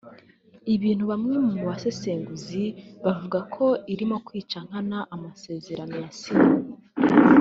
ibintu 0.75 1.03
bamwe 1.11 1.35
mu 1.47 1.57
basesenguzi 1.67 2.63
bavuga 3.05 3.39
ko 3.53 3.65
irimo 3.93 4.17
kwica 4.25 4.59
nkana 4.67 4.97
amasezerano 5.15 5.95
yasinye 6.03 6.55